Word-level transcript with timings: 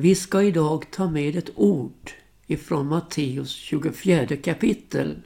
Vi 0.00 0.14
ska 0.14 0.42
idag 0.42 0.90
ta 0.90 1.10
med 1.10 1.36
ett 1.36 1.50
ord 1.54 2.10
ifrån 2.46 2.86
Matteus 2.86 3.50
24 3.50 4.36
kapitel. 4.36 5.22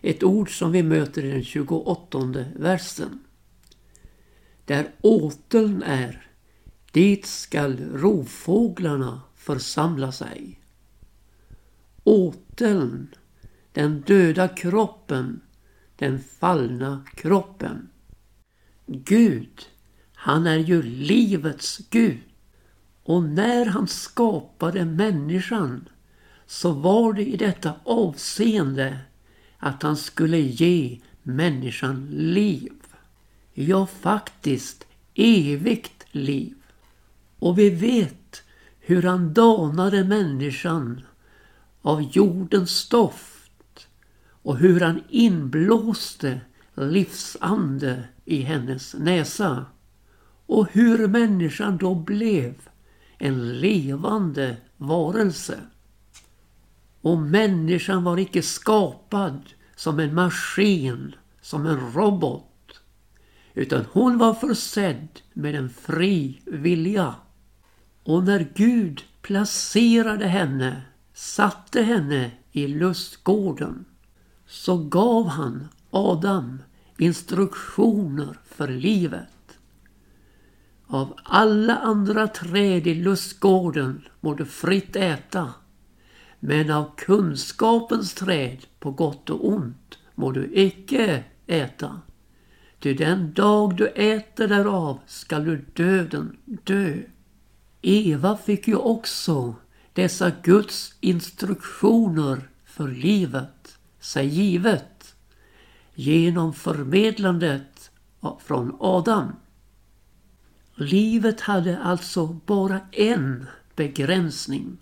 Ett 0.00 0.22
ord 0.22 0.58
som 0.58 0.72
vi 0.72 0.82
möter 0.82 1.24
i 1.24 1.30
den 1.30 1.44
28 1.44 2.18
versen. 2.56 3.18
Där 4.64 4.90
åteln 5.00 5.82
är, 5.82 6.26
dit 6.92 7.26
skall 7.26 7.76
rovfåglarna 7.94 9.20
församla 9.34 10.12
sig. 10.12 10.60
Åteln, 12.04 13.08
den 13.72 14.00
döda 14.00 14.48
kroppen, 14.48 15.40
den 15.96 16.20
fallna 16.20 17.06
kroppen. 17.14 17.88
Gud, 18.86 19.62
han 20.14 20.46
är 20.46 20.58
ju 20.58 20.82
livets 20.82 21.78
Gud. 21.90 22.31
Och 23.04 23.22
när 23.22 23.66
han 23.66 23.86
skapade 23.86 24.84
människan 24.84 25.88
så 26.46 26.72
var 26.72 27.12
det 27.12 27.26
i 27.26 27.36
detta 27.36 27.74
avseende 27.84 28.98
att 29.58 29.82
han 29.82 29.96
skulle 29.96 30.38
ge 30.38 31.00
människan 31.22 32.06
liv. 32.10 32.72
Ja, 33.54 33.86
faktiskt 33.86 34.86
evigt 35.14 36.06
liv. 36.10 36.54
Och 37.38 37.58
vi 37.58 37.70
vet 37.70 38.42
hur 38.80 39.02
han 39.02 39.34
danade 39.34 40.04
människan 40.04 41.00
av 41.82 42.02
jordens 42.02 42.70
stoft 42.70 43.88
och 44.42 44.58
hur 44.58 44.80
han 44.80 45.02
inblåste 45.08 46.40
livsande 46.74 48.04
i 48.24 48.42
hennes 48.42 48.94
näsa 48.94 49.66
och 50.46 50.68
hur 50.72 51.08
människan 51.08 51.76
då 51.76 51.94
blev 51.94 52.54
en 53.22 53.60
levande 53.60 54.56
varelse. 54.76 55.60
Och 57.00 57.18
människan 57.18 58.04
var 58.04 58.18
icke 58.18 58.42
skapad 58.42 59.42
som 59.76 59.98
en 60.00 60.14
maskin, 60.14 61.14
som 61.40 61.66
en 61.66 61.92
robot. 61.92 62.80
Utan 63.54 63.84
hon 63.92 64.18
var 64.18 64.34
försedd 64.34 65.08
med 65.32 65.54
en 65.54 65.70
fri 65.70 66.42
vilja. 66.46 67.14
Och 68.04 68.24
när 68.24 68.48
Gud 68.54 69.02
placerade 69.20 70.26
henne, 70.26 70.82
satte 71.14 71.82
henne 71.82 72.30
i 72.52 72.66
lustgården, 72.66 73.84
så 74.46 74.76
gav 74.76 75.28
han 75.28 75.68
Adam 75.90 76.62
instruktioner 76.98 78.38
för 78.44 78.68
livet. 78.68 79.28
Av 80.92 81.14
alla 81.22 81.76
andra 81.76 82.28
träd 82.28 82.86
i 82.86 82.94
lustgården 82.94 84.08
må 84.20 84.34
du 84.34 84.44
fritt 84.44 84.96
äta. 84.96 85.54
Men 86.40 86.70
av 86.70 86.90
kunskapens 86.96 88.14
träd 88.14 88.58
på 88.80 88.90
gott 88.90 89.30
och 89.30 89.48
ont 89.48 89.98
må 90.14 90.32
du 90.32 90.50
icke 90.52 91.24
äta. 91.46 92.00
Ty 92.78 92.94
den 92.94 93.32
dag 93.32 93.76
du 93.76 93.86
äter 93.86 94.48
därav 94.48 94.98
skall 95.06 95.44
du 95.44 95.64
döden 95.74 96.36
dö. 96.44 96.96
Eva 97.82 98.36
fick 98.36 98.68
ju 98.68 98.76
också 98.76 99.54
dessa 99.92 100.32
Guds 100.42 100.94
instruktioner 101.00 102.48
för 102.64 102.88
livet 102.88 103.78
sig 104.00 104.26
givet 104.26 105.14
genom 105.94 106.52
förmedlandet 106.52 107.90
från 108.44 108.76
Adam. 108.80 109.32
Livet 110.82 111.40
hade 111.40 111.78
alltså 111.78 112.26
bara 112.26 112.80
en 112.92 113.46
begränsning. 113.76 114.76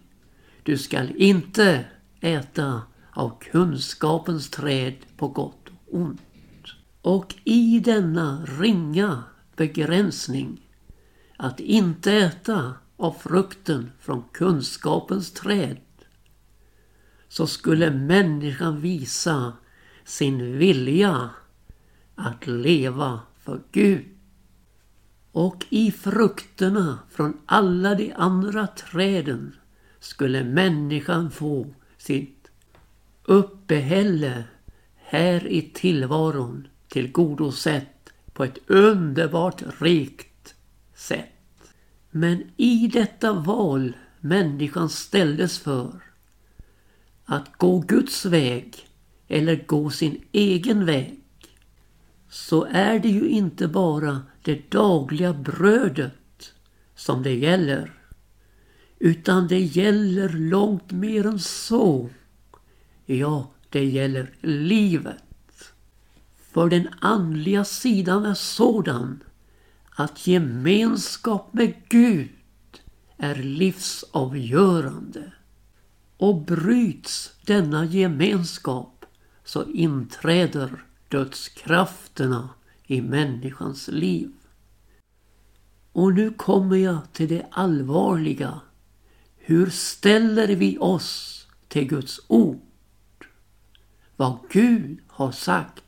Du 0.62 0.78
skall 0.78 1.12
inte 1.16 1.84
äta 2.20 2.82
av 3.10 3.38
kunskapens 3.40 4.50
träd 4.50 4.94
på 5.16 5.28
gott 5.28 5.68
och 5.68 6.00
ont. 6.00 6.20
Och 7.02 7.34
i 7.44 7.80
denna 7.80 8.44
ringa 8.44 9.22
begränsning 9.56 10.60
att 11.36 11.60
inte 11.60 12.12
äta 12.12 12.74
av 12.96 13.12
frukten 13.12 13.90
från 14.00 14.24
kunskapens 14.32 15.32
träd 15.32 15.76
så 17.28 17.46
skulle 17.46 17.90
människan 17.90 18.80
visa 18.80 19.52
sin 20.04 20.58
vilja 20.58 21.30
att 22.14 22.46
leva 22.46 23.20
för 23.44 23.60
Gud. 23.72 24.19
Och 25.32 25.66
i 25.68 25.90
frukterna 25.90 26.98
från 27.10 27.40
alla 27.46 27.94
de 27.94 28.12
andra 28.16 28.66
träden 28.66 29.56
skulle 30.00 30.44
människan 30.44 31.30
få 31.30 31.66
sitt 31.98 32.48
uppehälle 33.24 34.44
här 34.96 35.46
i 35.46 35.62
tillvaron 35.62 36.68
tillgodosett 36.88 38.10
på 38.32 38.44
ett 38.44 38.58
underbart 38.66 39.62
rikt 39.78 40.54
sätt. 40.94 41.72
Men 42.10 42.42
i 42.56 42.86
detta 42.92 43.32
val 43.32 43.96
människan 44.20 44.88
ställdes 44.88 45.58
för 45.58 46.00
att 47.24 47.56
gå 47.56 47.78
Guds 47.78 48.24
väg 48.24 48.88
eller 49.28 49.64
gå 49.66 49.90
sin 49.90 50.24
egen 50.32 50.86
väg 50.86 51.19
så 52.30 52.64
är 52.64 52.98
det 52.98 53.08
ju 53.08 53.28
inte 53.28 53.68
bara 53.68 54.22
det 54.42 54.70
dagliga 54.70 55.32
brödet 55.32 56.52
som 56.94 57.22
det 57.22 57.34
gäller. 57.34 57.92
Utan 58.98 59.48
det 59.48 59.60
gäller 59.60 60.28
långt 60.28 60.92
mer 60.92 61.26
än 61.26 61.38
så. 61.38 62.10
Ja, 63.06 63.50
det 63.68 63.84
gäller 63.84 64.30
livet. 64.40 65.72
För 66.52 66.68
den 66.68 66.88
andliga 67.00 67.64
sidan 67.64 68.24
är 68.24 68.34
sådan 68.34 69.20
att 69.90 70.26
gemenskap 70.26 71.52
med 71.52 71.74
Gud 71.88 72.28
är 73.16 73.34
livsavgörande. 73.34 75.32
Och 76.16 76.40
bryts 76.40 77.32
denna 77.46 77.84
gemenskap 77.84 79.04
så 79.44 79.64
inträder 79.64 80.84
dödskrafterna 81.10 82.48
i 82.86 83.00
människans 83.00 83.88
liv. 83.88 84.32
Och 85.92 86.14
nu 86.14 86.30
kommer 86.30 86.76
jag 86.76 87.12
till 87.12 87.28
det 87.28 87.46
allvarliga. 87.50 88.60
Hur 89.36 89.70
ställer 89.70 90.48
vi 90.48 90.78
oss 90.78 91.46
till 91.68 91.88
Guds 91.88 92.20
ord? 92.28 92.60
Vad 94.16 94.38
Gud 94.50 94.98
har 95.06 95.32
sagt. 95.32 95.82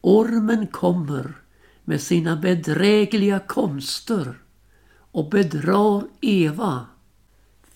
Ormen 0.00 0.66
kommer 0.66 1.34
med 1.84 2.00
sina 2.00 2.36
bedrägliga 2.36 3.38
konster 3.38 4.42
och 5.12 5.30
bedrar 5.30 6.04
Eva 6.20 6.86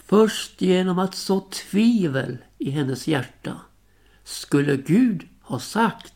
först 0.06 0.60
genom 0.60 0.98
att 0.98 1.14
så 1.14 1.40
tvivel 1.40 2.38
i 2.58 2.70
hennes 2.70 3.08
hjärta. 3.08 3.60
Skulle 4.24 4.76
Gud 4.76 5.28
ha 5.40 5.58
sagt 5.58 6.15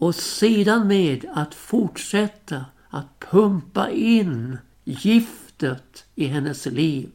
och 0.00 0.14
sedan 0.14 0.88
med 0.88 1.24
att 1.34 1.54
fortsätta 1.54 2.64
att 2.88 3.18
pumpa 3.18 3.90
in 3.90 4.58
giftet 4.84 6.04
i 6.14 6.26
hennes 6.26 6.66
liv. 6.66 7.10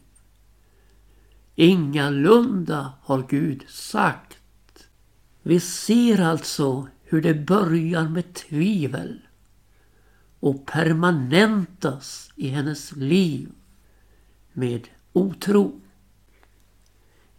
Ingalunda 1.56 2.94
har 3.01 3.25
Gud 3.29 3.66
sagt. 3.68 4.38
Vi 5.41 5.59
ser 5.59 6.22
alltså 6.22 6.88
hur 7.03 7.22
det 7.22 7.34
börjar 7.34 8.09
med 8.09 8.34
tvivel 8.34 9.22
och 10.40 10.66
permanentas 10.66 12.31
i 12.35 12.47
hennes 12.47 12.91
liv 12.91 13.51
med 14.53 14.88
otro. 15.13 15.81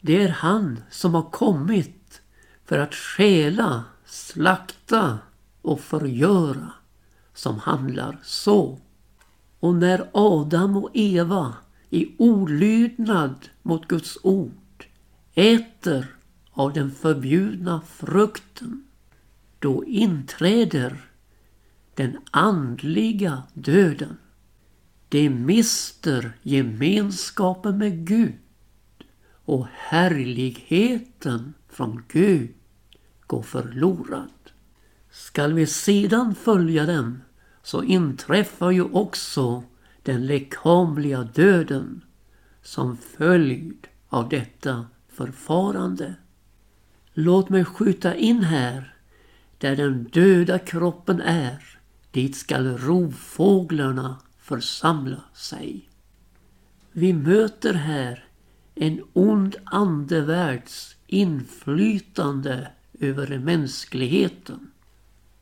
Det 0.00 0.22
är 0.22 0.28
han 0.28 0.80
som 0.90 1.14
har 1.14 1.30
kommit 1.30 2.22
för 2.64 2.78
att 2.78 2.94
stjäla, 2.94 3.84
slakta 4.04 5.18
och 5.66 5.80
förgöra 5.80 6.72
som 7.34 7.58
handlar 7.58 8.18
så. 8.22 8.78
Och 9.60 9.74
när 9.74 10.10
Adam 10.12 10.76
och 10.76 10.90
Eva 10.94 11.54
i 11.90 12.14
olydnad 12.18 13.48
mot 13.62 13.88
Guds 13.88 14.18
ord 14.22 14.86
äter 15.34 16.16
av 16.50 16.72
den 16.72 16.90
förbjudna 16.90 17.80
frukten, 17.80 18.86
då 19.58 19.84
inträder 19.84 21.10
den 21.94 22.18
andliga 22.30 23.42
döden. 23.54 24.16
De 25.08 25.30
mister 25.30 26.32
gemenskapen 26.42 27.78
med 27.78 28.06
Gud 28.06 28.34
och 29.44 29.66
härligheten 29.72 31.54
från 31.68 32.02
Gud 32.08 32.54
går 33.26 33.42
förlorad. 33.42 34.30
Skall 35.16 35.52
vi 35.52 35.66
sedan 35.66 36.34
följa 36.34 36.86
dem 36.86 37.22
så 37.62 37.82
inträffar 37.82 38.70
ju 38.70 38.82
också 38.82 39.62
den 40.02 40.26
lekamliga 40.26 41.22
döden 41.22 42.04
som 42.62 42.96
följd 42.96 43.86
av 44.08 44.28
detta 44.28 44.86
förfarande. 45.08 46.14
Låt 47.12 47.48
mig 47.48 47.64
skjuta 47.64 48.14
in 48.14 48.44
här, 48.44 48.94
där 49.58 49.76
den 49.76 50.04
döda 50.04 50.58
kroppen 50.58 51.20
är, 51.20 51.78
dit 52.10 52.36
skall 52.36 52.78
rovfåglarna 52.78 54.16
församla 54.38 55.20
sig. 55.34 55.88
Vi 56.92 57.12
möter 57.12 57.74
här 57.74 58.24
en 58.74 59.02
ond 59.12 59.56
andevärlds 59.64 60.96
inflytande 61.06 62.68
över 63.00 63.38
mänskligheten. 63.38 64.70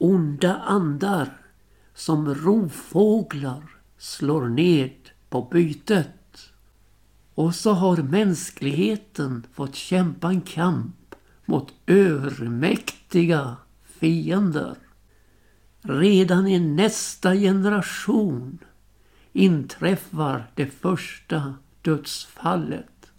Onda 0.04 0.56
andar 0.56 1.36
som 1.94 2.34
rovfåglar 2.34 3.62
slår 3.98 4.48
ned 4.48 5.10
på 5.28 5.42
bytet. 5.42 6.50
Och 7.34 7.54
så 7.54 7.72
har 7.72 7.96
mänskligheten 7.96 9.46
fått 9.52 9.74
kämpa 9.74 10.28
en 10.28 10.40
kamp 10.40 11.14
mot 11.44 11.72
övermäktiga 11.86 13.56
fiender. 13.84 14.76
Redan 15.82 16.48
i 16.48 16.58
nästa 16.58 17.34
generation 17.34 18.58
inträffar 19.32 20.50
det 20.54 20.66
första 20.66 21.54
dödsfallet. 21.82 23.12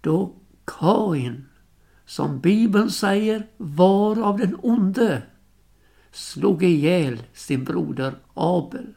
Då 0.00 0.32
Kain, 0.64 1.44
som 2.06 2.40
Bibeln 2.40 2.90
säger, 2.90 3.46
var 3.56 4.22
av 4.22 4.38
den 4.38 4.56
onde, 4.62 5.22
slog 6.14 6.62
ihjäl 6.62 7.22
sin 7.32 7.64
broder 7.64 8.14
Abel. 8.34 8.94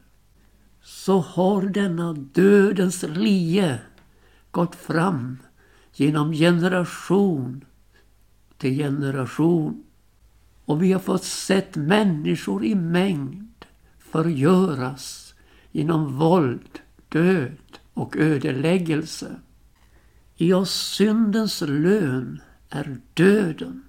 Så 0.81 1.19
har 1.19 1.61
denna 1.61 2.13
dödens 2.13 3.03
lie 3.03 3.79
gått 4.51 4.75
fram 4.75 5.37
genom 5.93 6.33
generation 6.33 7.65
till 8.57 8.77
generation. 8.77 9.83
Och 10.65 10.83
vi 10.83 10.91
har 10.91 10.99
fått 10.99 11.23
sett 11.23 11.75
människor 11.75 12.65
i 12.65 12.75
mängd 12.75 13.65
förgöras 13.99 15.33
genom 15.71 16.17
våld, 16.17 16.79
död 17.09 17.79
och 17.93 18.17
ödeläggelse. 18.17 19.35
Ja, 20.35 20.65
syndens 20.65 21.61
lön 21.61 22.41
är 22.69 22.97
döden. 23.13 23.83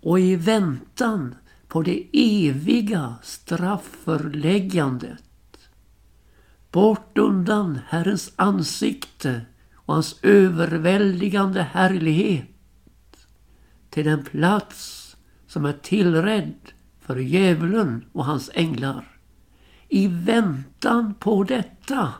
Och 0.00 0.20
i 0.20 0.36
väntan 0.36 1.34
på 1.70 1.82
det 1.82 2.06
eviga 2.12 3.14
strafförläggandet 3.22 5.22
bort 6.70 7.18
undan 7.18 7.78
Herrens 7.88 8.32
ansikte 8.36 9.40
och 9.74 9.94
hans 9.94 10.18
överväldigande 10.22 11.62
härlighet 11.62 12.46
till 13.90 14.04
den 14.04 14.24
plats 14.24 15.16
som 15.46 15.64
är 15.64 15.72
tillrädd 15.72 16.72
för 17.00 17.16
djävulen 17.16 18.04
och 18.12 18.24
hans 18.24 18.50
änglar. 18.54 19.04
I 19.88 20.06
väntan 20.06 21.14
på 21.14 21.44
detta 21.44 22.14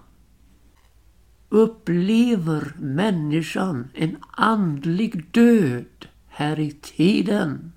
upplever 1.49 2.73
människan 2.79 3.89
en 3.95 4.17
andlig 4.31 5.25
död 5.31 6.07
här 6.29 6.61
i 6.61 6.71
tiden 6.71 7.73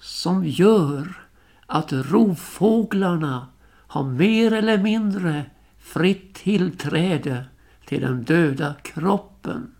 som 0.00 0.46
gör 0.46 1.28
att 1.66 1.92
rovfåglarna 1.92 3.46
har 3.86 4.04
mer 4.04 4.52
eller 4.52 4.78
mindre 4.78 5.44
fritt 5.78 6.34
tillträde 6.34 7.44
till 7.86 8.00
den 8.00 8.24
döda 8.24 8.74
kroppen. 8.82 9.74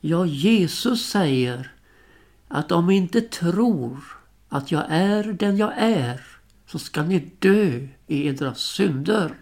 Ja, 0.00 0.26
Jesus 0.26 1.06
säger 1.06 1.72
att 2.48 2.72
om 2.72 2.86
ni 2.86 2.96
inte 2.96 3.20
tror 3.20 3.98
att 4.48 4.72
jag 4.72 4.84
är 4.88 5.24
den 5.24 5.56
jag 5.56 5.72
är 5.76 6.20
så 6.66 6.78
ska 6.78 7.02
ni 7.02 7.32
dö 7.38 7.88
i 8.06 8.26
edra 8.26 8.54
synder. 8.54 9.34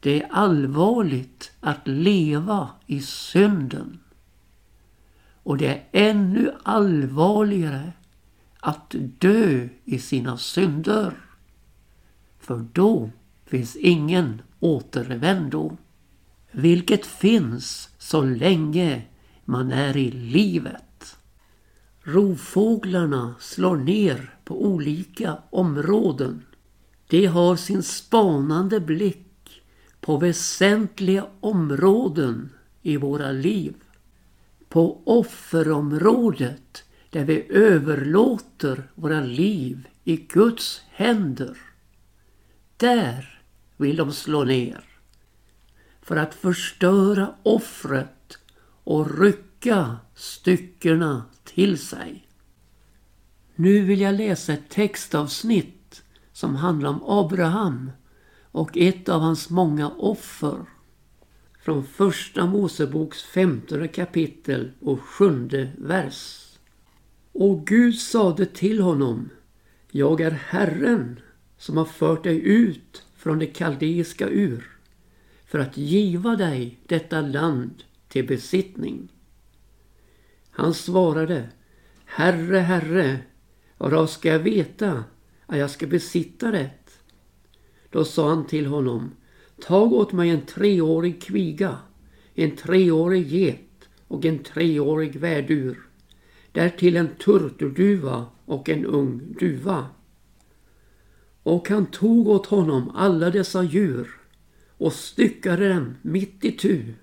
Det 0.00 0.22
är 0.22 0.28
allvarligt 0.32 1.52
att 1.60 1.88
leva 1.88 2.68
i 2.86 3.00
synden. 3.00 3.98
Och 5.42 5.56
det 5.56 5.68
är 5.68 5.84
ännu 5.92 6.52
allvarligare 6.62 7.92
att 8.64 8.94
dö 9.18 9.68
i 9.84 9.98
sina 9.98 10.38
synder. 10.38 11.14
För 12.38 12.66
då 12.72 13.10
finns 13.44 13.76
ingen 13.76 14.42
återvändo. 14.60 15.76
Vilket 16.50 17.06
finns 17.06 17.88
så 17.98 18.22
länge 18.22 19.02
man 19.44 19.72
är 19.72 19.96
i 19.96 20.10
livet. 20.10 21.16
Rovfåglarna 22.02 23.34
slår 23.40 23.76
ner 23.76 24.34
på 24.44 24.64
olika 24.64 25.38
områden. 25.50 26.42
De 27.08 27.26
har 27.26 27.56
sin 27.56 27.82
spanande 27.82 28.80
blick 28.80 29.62
på 30.00 30.16
väsentliga 30.16 31.26
områden 31.40 32.50
i 32.82 32.96
våra 32.96 33.32
liv. 33.32 33.74
På 34.68 35.02
offerområdet 35.04 36.84
där 37.12 37.24
vi 37.24 37.46
överlåter 37.50 38.90
våra 38.94 39.20
liv 39.20 39.88
i 40.04 40.16
Guds 40.16 40.82
händer. 40.90 41.56
Där 42.76 43.42
vill 43.76 43.96
de 43.96 44.12
slå 44.12 44.44
ner 44.44 44.84
för 46.02 46.16
att 46.16 46.34
förstöra 46.34 47.34
offret 47.42 48.38
och 48.84 49.20
rycka 49.20 49.96
styckena 50.14 51.24
till 51.44 51.78
sig. 51.78 52.26
Nu 53.54 53.84
vill 53.84 54.00
jag 54.00 54.14
läsa 54.14 54.52
ett 54.52 54.68
textavsnitt 54.68 56.02
som 56.32 56.56
handlar 56.56 56.90
om 56.90 57.02
Abraham 57.06 57.90
och 58.42 58.76
ett 58.76 59.08
av 59.08 59.20
hans 59.20 59.50
många 59.50 59.90
offer. 59.90 60.58
Från 61.64 61.84
första 61.86 62.46
Moseboks 62.46 63.22
femtonde 63.22 63.88
kapitel 63.88 64.72
och 64.80 65.00
sjunde 65.00 65.72
vers. 65.78 66.41
Och 67.32 67.66
Gud 67.66 67.94
sade 67.98 68.46
till 68.46 68.80
honom, 68.80 69.30
jag 69.90 70.20
är 70.20 70.30
Herren 70.30 71.20
som 71.58 71.76
har 71.76 71.84
fört 71.84 72.24
dig 72.24 72.40
ut 72.44 73.06
från 73.16 73.38
det 73.38 73.46
kaldeiska 73.46 74.28
ur 74.28 74.78
för 75.44 75.58
att 75.58 75.76
giva 75.76 76.36
dig 76.36 76.78
detta 76.86 77.20
land 77.20 77.84
till 78.08 78.26
besittning. 78.26 79.08
Han 80.50 80.74
svarade, 80.74 81.48
Herre, 82.04 82.58
Herre, 82.58 83.18
vad 83.78 84.10
ska 84.10 84.28
jag 84.28 84.38
veta 84.38 85.04
att 85.46 85.58
jag 85.58 85.70
ska 85.70 85.86
besitta 85.86 86.50
det? 86.50 86.70
Då 87.90 88.04
sa 88.04 88.28
han 88.28 88.46
till 88.46 88.66
honom, 88.66 89.10
tag 89.60 89.92
åt 89.92 90.12
mig 90.12 90.30
en 90.30 90.46
treårig 90.46 91.22
kviga, 91.22 91.78
en 92.34 92.56
treårig 92.56 93.26
get 93.26 93.88
och 94.08 94.24
en 94.24 94.38
treårig 94.38 95.16
värdur, 95.16 95.78
därtill 96.52 96.96
en 96.96 97.08
turturduva 97.08 98.26
och 98.44 98.68
en 98.68 98.86
ung 98.86 99.34
duva. 99.40 99.86
Och 101.42 101.68
han 101.68 101.86
tog 101.86 102.28
åt 102.28 102.46
honom 102.46 102.90
alla 102.94 103.30
dessa 103.30 103.62
djur 103.62 104.10
och 104.78 104.92
styckade 104.92 105.68
dem 105.68 105.94
mitt 106.02 106.44
i 106.44 106.52
tu 106.52 106.94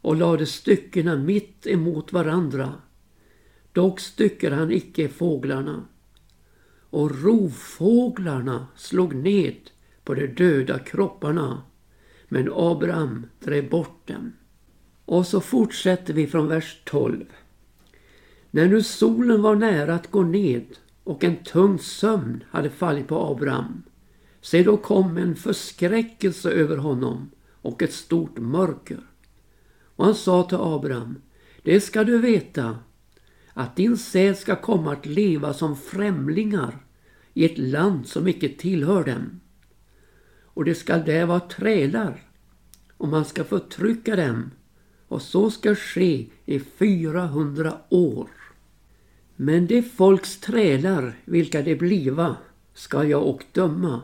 och 0.00 0.16
lade 0.16 0.46
styckena 0.46 1.16
mitt 1.16 1.66
emot 1.66 2.12
varandra. 2.12 2.74
Dock 3.72 4.00
styckade 4.00 4.56
han 4.56 4.72
icke 4.72 5.08
fåglarna. 5.08 5.84
Och 6.90 7.22
rovfåglarna 7.22 8.66
slog 8.76 9.14
ned 9.14 9.70
på 10.04 10.14
de 10.14 10.26
döda 10.26 10.78
kropparna, 10.78 11.62
men 12.28 12.50
Abraham 12.52 13.26
drev 13.40 13.70
bort 13.70 14.08
dem. 14.08 14.32
Och 15.04 15.26
så 15.26 15.40
fortsätter 15.40 16.14
vi 16.14 16.26
från 16.26 16.48
vers 16.48 16.82
12. 16.84 17.24
När 18.54 18.68
nu 18.68 18.82
solen 18.82 19.42
var 19.42 19.54
nära 19.54 19.94
att 19.94 20.10
gå 20.10 20.22
ned 20.22 20.64
och 21.04 21.24
en 21.24 21.36
tung 21.36 21.78
sömn 21.78 22.44
hade 22.50 22.70
fallit 22.70 23.08
på 23.08 23.18
Abraham. 23.18 23.82
Se 24.40 24.62
då 24.62 24.76
kom 24.76 25.16
en 25.16 25.36
förskräckelse 25.36 26.50
över 26.50 26.76
honom 26.76 27.30
och 27.50 27.82
ett 27.82 27.92
stort 27.92 28.38
mörker. 28.38 29.00
Och 29.96 30.04
han 30.04 30.14
sa 30.14 30.42
till 30.42 30.58
Abraham, 30.60 31.16
det 31.62 31.80
ska 31.80 32.04
du 32.04 32.18
veta, 32.18 32.78
att 33.52 33.76
din 33.76 33.96
säd 33.96 34.38
ska 34.38 34.56
komma 34.56 34.92
att 34.92 35.06
leva 35.06 35.52
som 35.52 35.76
främlingar 35.76 36.84
i 37.32 37.44
ett 37.44 37.58
land 37.58 38.06
som 38.06 38.28
icke 38.28 38.48
tillhör 38.48 39.04
dem. 39.04 39.40
Och 40.42 40.64
det 40.64 40.74
ska 40.74 40.96
där 40.96 41.26
vara 41.26 41.40
trälar, 41.40 42.22
och 42.96 43.08
man 43.08 43.24
ska 43.24 43.44
förtrycka 43.44 44.16
dem, 44.16 44.50
och 45.08 45.22
så 45.22 45.50
ska 45.50 45.74
ske 45.74 46.26
i 46.44 46.60
400 46.60 47.78
år. 47.88 48.28
Men 49.36 49.66
de 49.66 49.82
folks 49.82 50.40
trälar, 50.40 51.18
vilka 51.24 51.62
de 51.62 51.74
bliva, 51.74 52.36
ska 52.74 53.04
jag 53.04 53.22
och 53.22 53.44
döma. 53.52 54.02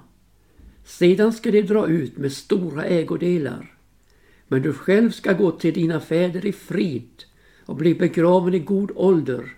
Sedan 0.84 1.32
ska 1.32 1.50
de 1.50 1.62
dra 1.62 1.86
ut 1.86 2.16
med 2.16 2.32
stora 2.32 2.84
ägodelar. 2.84 3.74
Men 4.48 4.62
du 4.62 4.72
själv 4.72 5.10
ska 5.10 5.32
gå 5.32 5.50
till 5.50 5.74
dina 5.74 6.00
fäder 6.00 6.46
i 6.46 6.52
frid 6.52 7.24
och 7.66 7.76
bli 7.76 7.94
begraven 7.94 8.54
i 8.54 8.58
god 8.58 8.90
ålder. 8.94 9.56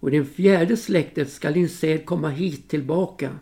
Och 0.00 0.08
i 0.08 0.16
den 0.16 0.26
fjärde 0.26 0.76
släktet 0.76 1.32
skall 1.32 1.52
din 1.52 1.68
säd 1.68 2.06
komma 2.06 2.28
hit 2.28 2.68
tillbaka. 2.68 3.38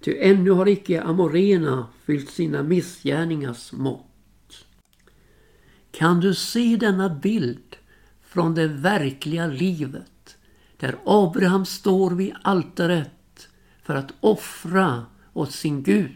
Ty 0.00 0.16
ännu 0.18 0.50
har 0.50 0.68
icke 0.68 1.02
amorena 1.02 1.88
fyllt 2.04 2.30
sina 2.30 2.62
missgärningars 2.62 3.72
mått. 3.72 4.66
Kan 5.90 6.20
du 6.20 6.34
se 6.34 6.76
denna 6.76 7.08
bild 7.08 7.76
från 8.22 8.54
det 8.54 8.68
verkliga 8.68 9.46
livet? 9.46 10.15
Där 10.78 10.96
Abraham 11.04 11.66
står 11.66 12.10
vid 12.10 12.34
altaret 12.42 13.48
för 13.82 13.94
att 13.94 14.12
offra 14.20 15.06
åt 15.32 15.52
sin 15.52 15.82
Gud. 15.82 16.10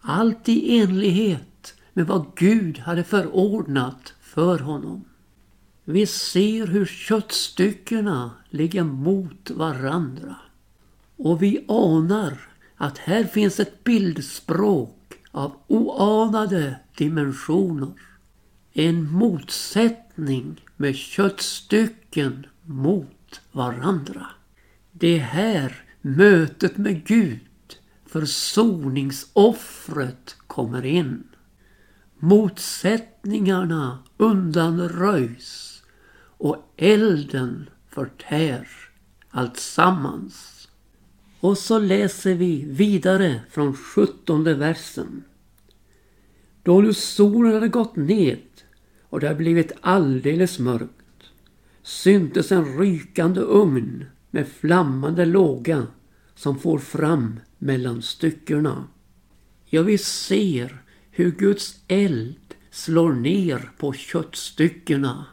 Allt 0.00 0.48
i 0.48 0.78
enlighet 0.78 1.74
med 1.92 2.06
vad 2.06 2.26
Gud 2.36 2.78
hade 2.78 3.04
förordnat 3.04 4.14
för 4.20 4.58
honom. 4.58 5.04
Vi 5.84 6.06
ser 6.06 6.66
hur 6.66 6.86
köttstyckena 6.86 8.30
ligger 8.50 8.84
mot 8.84 9.50
varandra. 9.50 10.36
Och 11.16 11.42
vi 11.42 11.64
anar 11.68 12.38
att 12.76 12.98
här 12.98 13.24
finns 13.24 13.60
ett 13.60 13.84
bildspråk 13.84 15.14
av 15.30 15.52
oanade 15.66 16.80
dimensioner. 16.96 17.92
En 18.72 19.12
motsättning 19.12 20.64
med 20.76 20.96
köttstycken 20.96 22.46
mot 22.62 23.15
varandra. 23.52 24.26
Det 24.92 25.16
är 25.16 25.20
här 25.20 25.84
mötet 26.00 26.76
med 26.76 27.06
Gud, 27.06 27.40
försoningsoffret, 28.06 30.36
kommer 30.46 30.84
in. 30.84 31.24
Motsättningarna 32.18 33.98
undanröjs 34.16 35.82
och 36.38 36.72
elden 36.76 37.70
förtär 37.88 38.68
allt 39.30 39.56
sammans. 39.56 40.68
Och 41.40 41.58
så 41.58 41.78
läser 41.78 42.34
vi 42.34 42.64
vidare 42.64 43.40
från 43.50 43.76
sjuttonde 43.76 44.54
versen. 44.54 45.24
Då 46.62 46.80
nu 46.80 46.94
solen 46.94 47.54
hade 47.54 47.68
gått 47.68 47.96
ned 47.96 48.38
och 49.02 49.20
det 49.20 49.26
hade 49.26 49.38
blivit 49.38 49.72
alldeles 49.80 50.58
mörkt 50.58 51.05
syntes 51.86 52.52
en 52.52 52.78
rykande 52.78 53.40
ugn 53.40 54.04
med 54.30 54.48
flammande 54.48 55.24
låga 55.24 55.86
som 56.34 56.58
får 56.58 56.78
fram 56.78 57.40
mellan 57.58 58.02
styckena. 58.02 58.84
Ja, 59.64 59.82
vi 59.82 59.98
ser 59.98 60.82
hur 61.10 61.30
Guds 61.30 61.80
eld 61.88 62.54
slår 62.70 63.12
ner 63.12 63.70
på 63.78 63.92
köttstyckena 63.92 65.26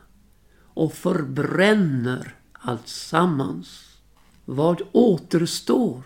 och 0.63 0.93
förbränner 0.93 2.36
allt 2.51 2.88
sammans. 2.88 3.98
Vad 4.45 4.81
återstår? 4.91 6.01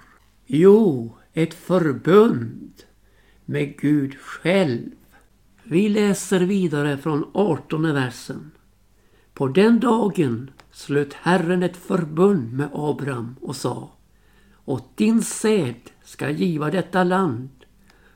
Jo, 0.45 1.17
ett 1.33 1.53
förbund 1.53 2.71
med 3.45 3.77
Gud 3.77 4.15
själv. 4.15 4.91
Vi 5.63 5.89
läser 5.89 6.39
vidare 6.39 6.97
från 6.97 7.31
18 7.33 7.93
versen. 7.93 8.51
På 9.37 9.47
den 9.47 9.79
dagen 9.79 10.51
slöt 10.71 11.13
Herren 11.13 11.63
ett 11.63 11.77
förbund 11.77 12.53
med 12.53 12.69
Abraham 12.73 13.35
och 13.41 13.55
sa 13.55 13.91
Åt 14.65 14.97
din 14.97 15.21
säd 15.21 15.75
ska 16.03 16.29
giva 16.29 16.71
detta 16.71 17.03
land 17.03 17.49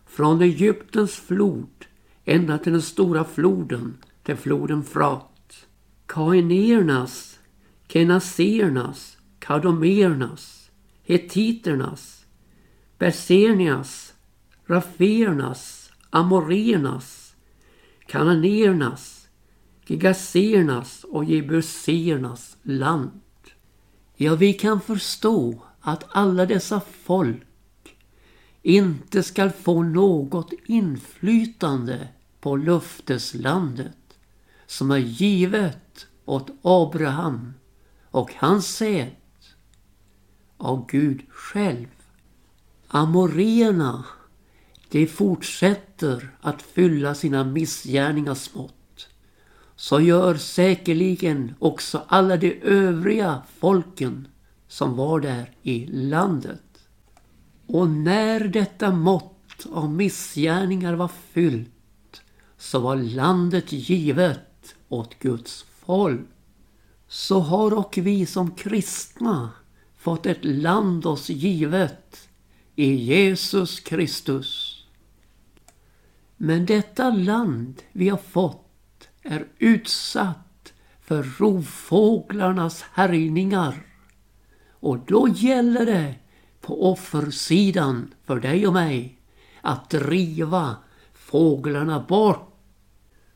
från 0.05 0.41
Egyptens 0.41 1.11
flod 1.11 1.85
ända 2.25 2.57
till 2.57 2.71
den 2.71 2.81
stora 2.81 3.23
floden, 3.23 3.97
till 4.23 4.35
floden 4.35 4.83
Frat. 4.83 5.67
Kainiernas, 6.05 7.39
Kenasernas, 7.87 9.17
Kadomernas, 9.39 10.71
Hetiternas, 11.03 12.25
Bersernias, 12.97 14.13
Rafernas, 14.65 15.91
Amorernas, 16.09 17.35
Kananernas, 18.07 19.20
Gigasernas 19.91 21.03
och 21.03 21.25
Jebusernas 21.25 22.57
land. 22.63 23.21
Ja, 24.15 24.35
vi 24.35 24.53
kan 24.53 24.81
förstå 24.81 25.63
att 25.81 26.05
alla 26.09 26.45
dessa 26.45 26.81
folk 27.03 27.43
inte 28.61 29.23
skall 29.23 29.49
få 29.49 29.83
något 29.83 30.53
inflytande 30.65 32.07
på 32.39 32.55
löfteslandet 32.55 34.19
som 34.65 34.91
är 34.91 34.97
givet 34.97 36.07
åt 36.25 36.49
Abraham 36.61 37.53
och 38.11 38.33
hans 38.35 38.75
säd 38.75 39.15
av 40.57 40.85
Gud 40.89 41.21
själv. 41.29 41.87
Amorena, 42.87 44.05
de 44.89 45.07
fortsätter 45.07 46.35
att 46.41 46.61
fylla 46.61 47.15
sina 47.15 47.43
missgärningars 47.43 48.53
mått. 48.55 48.75
Så 49.81 50.01
gör 50.01 50.35
säkerligen 50.35 51.55
också 51.59 52.01
alla 52.07 52.37
de 52.37 52.59
övriga 52.61 53.41
folken 53.59 54.27
som 54.67 54.95
var 54.95 55.19
där 55.19 55.51
i 55.61 55.85
landet. 55.85 56.87
Och 57.67 57.89
när 57.89 58.39
detta 58.39 58.91
mått 58.91 59.67
av 59.71 59.91
missgärningar 59.91 60.93
var 60.93 61.07
fyllt 61.07 62.21
så 62.57 62.79
var 62.79 62.95
landet 62.95 63.71
givet 63.71 64.75
åt 64.89 65.19
Guds 65.19 65.65
folk. 65.85 66.27
Så 67.07 67.39
har 67.39 67.73
och 67.73 67.97
vi 67.97 68.25
som 68.25 68.51
kristna 68.51 69.49
fått 69.97 70.25
ett 70.25 70.45
land 70.45 71.05
oss 71.05 71.29
givet 71.29 72.29
i 72.75 72.93
Jesus 72.95 73.79
Kristus. 73.79 74.81
Men 76.37 76.65
detta 76.65 77.09
land 77.09 77.81
vi 77.91 78.09
har 78.09 78.17
fått 78.17 78.60
är 79.23 79.47
utsatt 79.59 80.73
för 81.01 81.23
rovfåglarnas 81.23 82.85
härjningar. 82.93 83.85
Och 84.69 84.97
då 84.97 85.27
gäller 85.27 85.85
det 85.85 86.15
på 86.61 86.91
offersidan 86.91 88.13
för 88.25 88.39
dig 88.39 88.67
och 88.67 88.73
mig 88.73 89.17
att 89.61 89.89
driva 89.89 90.75
fåglarna 91.13 91.99
bort. 91.99 92.47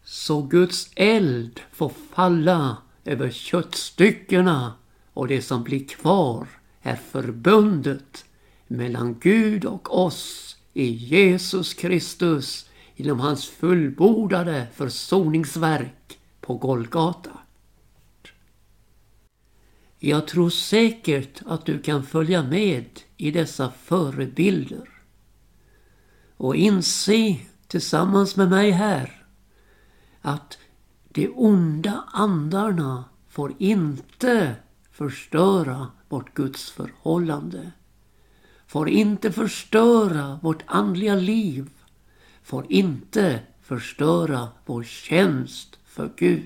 Så 0.03 0.41
Guds 0.41 0.89
eld 0.95 1.59
får 1.71 1.91
falla 2.13 2.77
över 3.05 3.29
köttstyckena 3.29 4.73
och 5.13 5.27
det 5.27 5.41
som 5.41 5.63
blir 5.63 5.87
kvar 5.87 6.47
är 6.81 6.95
förbundet 6.95 8.25
mellan 8.67 9.19
Gud 9.19 9.65
och 9.65 10.05
oss 10.05 10.57
i 10.73 10.85
Jesus 10.85 11.73
Kristus 11.73 12.69
genom 12.95 13.19
hans 13.19 13.45
fullbordade 13.45 14.67
försoningsverk 14.73 16.19
på 16.41 16.57
Golgata. 16.57 17.29
Jag 19.99 20.27
tror 20.27 20.49
säkert 20.49 21.41
att 21.45 21.65
du 21.65 21.81
kan 21.81 22.03
följa 22.03 22.43
med 22.43 22.85
i 23.17 23.31
dessa 23.31 23.71
förebilder 23.71 24.89
och 26.37 26.55
inse 26.55 27.37
tillsammans 27.67 28.35
med 28.35 28.49
mig 28.49 28.71
här 28.71 29.25
att 30.21 30.57
de 31.09 31.27
onda 31.35 32.03
andarna 32.13 33.03
får 33.29 33.53
inte 33.57 34.55
förstöra 34.91 35.87
vårt 36.09 36.33
Guds 36.33 36.71
förhållande. 36.71 37.71
Får 38.67 38.89
inte 38.89 39.31
förstöra 39.31 40.39
vårt 40.41 40.63
andliga 40.65 41.15
liv. 41.15 41.69
Får 42.45 42.65
inte 42.69 43.39
förstöra 43.61 44.47
vår 44.65 44.83
tjänst 44.83 45.79
för 45.85 46.13
Gud. 46.15 46.45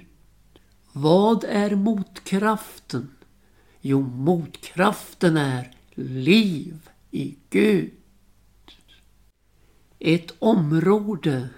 Vad 0.92 1.44
är 1.44 1.76
motkraften? 1.76 3.10
Jo, 3.82 4.02
motkraften 4.02 5.38
är 5.38 5.76
liv 5.96 6.90
i 7.12 7.38
Gud. 7.50 7.92
Ett 10.00 10.34
område 10.40 11.50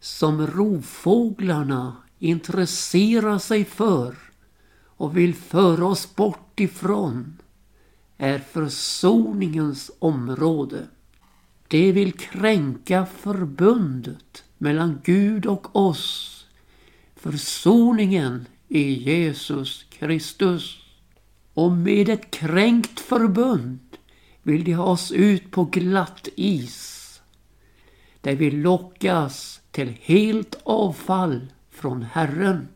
som 0.00 0.46
rovfåglarna 0.46 1.96
intresserar 2.18 3.38
sig 3.38 3.64
för 3.64 4.16
och 4.84 5.16
vill 5.16 5.34
föra 5.34 5.86
oss 5.86 6.14
bort 6.16 6.60
ifrån 6.60 7.38
är 8.16 8.38
försoningens 8.38 9.90
område. 9.98 10.86
Det 11.70 11.92
vill 11.92 12.12
kränka 12.12 13.06
förbundet 13.06 14.44
mellan 14.58 15.00
Gud 15.04 15.46
och 15.46 15.76
oss. 15.76 16.46
Försoningen 17.16 18.46
i 18.68 18.92
Jesus 18.92 19.84
Kristus. 19.90 20.78
Och 21.54 21.72
med 21.72 22.08
ett 22.08 22.30
kränkt 22.30 23.00
förbund 23.00 23.78
vill 24.42 24.64
de 24.64 24.72
ha 24.72 24.84
oss 24.84 25.12
ut 25.12 25.50
på 25.50 25.64
glatt 25.64 26.28
is. 26.36 27.20
Där 28.20 28.34
vi 28.34 28.50
lockas 28.50 29.60
till 29.70 29.96
helt 30.00 30.60
avfall 30.62 31.46
från 31.70 32.02
Herren. 32.02 32.68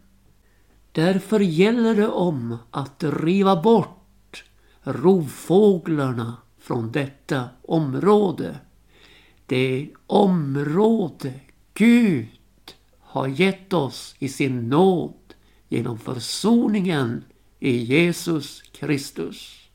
Därför 0.92 1.40
gäller 1.40 1.94
det 1.94 2.08
om 2.08 2.58
att 2.70 2.98
driva 2.98 3.62
bort 3.62 4.44
rovfåglarna 4.82 6.36
från 6.58 6.92
detta 6.92 7.48
område. 7.62 8.58
Det 9.46 9.90
område 10.06 11.32
Gud 11.74 12.28
har 13.00 13.28
gett 13.28 13.72
oss 13.72 14.14
i 14.18 14.28
sin 14.28 14.68
nåd 14.68 15.34
genom 15.68 15.98
försoningen 15.98 17.24
i 17.60 17.76
Jesus 17.76 18.62
Kristus. 18.62 19.68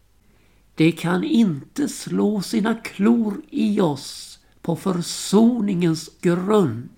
Det 0.75 0.91
kan 0.91 1.23
inte 1.23 1.87
slå 1.87 2.41
sina 2.41 2.75
klor 2.75 3.41
i 3.49 3.81
oss 3.81 4.39
på 4.61 4.75
försoningens 4.75 6.09
grund 6.21 6.89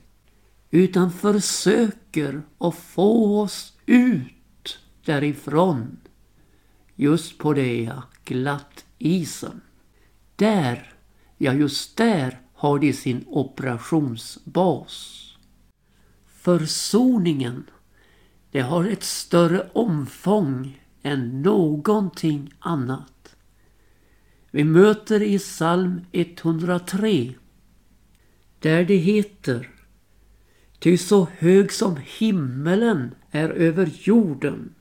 utan 0.71 1.11
försöker 1.11 2.41
att 2.57 2.75
få 2.75 3.41
oss 3.41 3.73
ut 3.85 4.79
därifrån. 5.05 5.97
Just 6.95 7.37
på 7.37 7.53
det 7.53 7.91
glatt 8.25 8.85
isen. 8.97 9.61
Där, 10.35 10.93
ja 11.37 11.53
just 11.53 11.97
där 11.97 12.40
har 12.61 12.79
de 12.79 12.93
sin 12.93 13.25
operationsbas. 13.27 15.27
Försoningen, 16.25 17.69
det 18.51 18.61
har 18.61 18.85
ett 18.85 19.03
större 19.03 19.69
omfång 19.73 20.81
än 21.01 21.41
någonting 21.41 22.53
annat. 22.59 23.35
Vi 24.51 24.63
möter 24.63 25.21
i 25.21 25.39
psalm 25.39 26.01
103 26.11 27.33
där 28.59 28.85
det 28.85 28.97
heter 28.97 29.69
Ty 30.79 30.97
så 30.97 31.27
hög 31.37 31.71
som 31.71 31.97
himmelen 32.05 33.15
är 33.31 33.49
över 33.49 33.91
jorden 33.99 34.73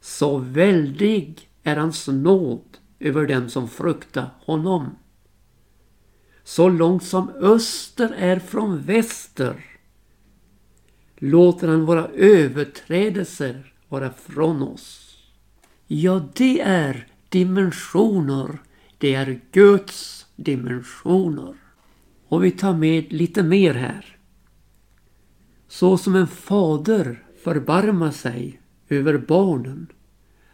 så 0.00 0.38
väldig 0.38 1.50
är 1.62 1.76
hans 1.76 2.08
nåd 2.08 2.78
över 3.00 3.26
dem 3.26 3.48
som 3.48 3.68
fruktar 3.68 4.30
honom. 4.44 4.96
Så 6.44 6.68
långt 6.68 7.04
som 7.04 7.28
öster 7.28 8.14
är 8.16 8.38
från 8.38 8.82
väster 8.82 9.64
låter 11.16 11.68
han 11.68 11.84
våra 11.84 12.08
överträdelser 12.08 13.74
vara 13.88 14.12
från 14.12 14.62
oss. 14.62 15.16
Ja, 15.86 16.28
det 16.34 16.60
är 16.60 17.08
dimensioner. 17.28 18.58
Det 18.98 19.14
är 19.14 19.40
Guds 19.52 20.26
dimensioner. 20.36 21.54
Och 22.28 22.44
vi 22.44 22.50
tar 22.50 22.74
med 22.74 23.12
lite 23.12 23.42
mer 23.42 23.74
här. 23.74 24.16
Så 25.68 25.98
som 25.98 26.14
en 26.14 26.26
fader 26.26 27.26
förbarmar 27.44 28.10
sig 28.10 28.60
över 28.88 29.18
barnen 29.18 29.86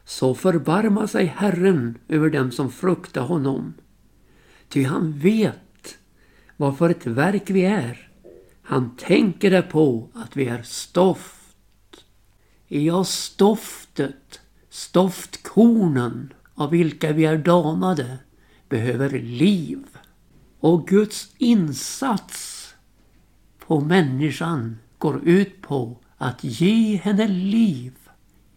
så 0.05 0.35
förbarmar 0.35 1.07
sig 1.07 1.25
Herren 1.27 1.99
över 2.09 2.31
dem 2.31 2.51
som 2.51 2.71
fruktar 2.71 3.23
honom. 3.23 3.75
Ty 4.69 4.85
han 4.85 5.13
vet 5.13 5.59
vad 6.59 6.79
för 6.79 6.91
ett 6.91 7.07
verk 7.07 7.51
vi 7.51 7.65
är. 7.65 8.11
Han 8.63 8.97
tänker 8.97 9.51
det 9.51 9.63
på 9.63 10.09
att 10.15 10.37
vi 10.37 10.45
är 10.45 10.63
stoft. 10.63 12.05
Ja, 12.67 13.05
stoftet, 13.05 14.41
stoftkornen 14.71 16.33
av 16.55 16.71
vilka 16.71 17.13
vi 17.13 17.25
är 17.25 17.39
danade, 17.39 18.19
behöver 18.69 19.11
liv. 19.11 19.85
Och 20.61 20.89
Guds 20.89 21.31
insats 21.39 22.69
på 23.59 23.81
människan 23.81 24.79
går 24.99 25.29
ut 25.29 25.63
på 25.63 25.97
att 26.17 26.45
ge 26.45 26.97
henne 26.97 27.29
liv, 27.29 27.93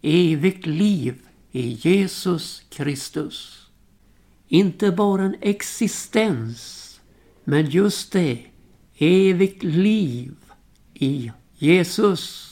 evigt 0.01 0.65
liv 0.65 1.15
i 1.51 1.69
Jesus 1.69 2.63
Kristus. 2.69 3.67
Inte 4.47 4.91
bara 4.91 5.23
en 5.23 5.35
existens, 5.41 6.90
men 7.43 7.69
just 7.69 8.11
det, 8.11 8.39
evigt 8.97 9.63
liv 9.63 10.35
i 10.93 11.31
Jesus. 11.57 12.47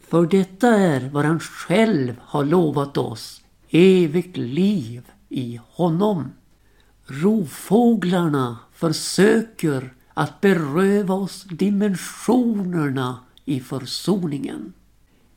För 0.00 0.26
detta 0.26 0.68
är 0.68 1.08
vad 1.08 1.24
han 1.24 1.40
själv 1.40 2.14
har 2.20 2.44
lovat 2.44 2.96
oss, 2.96 3.42
evigt 3.70 4.36
liv 4.36 5.02
i 5.28 5.60
honom. 5.68 6.32
Rovfåglarna 7.06 8.58
försöker 8.72 9.92
att 10.14 10.40
beröva 10.40 11.14
oss 11.14 11.44
dimensionerna 11.50 13.20
i 13.44 13.60
försoningen. 13.60 14.72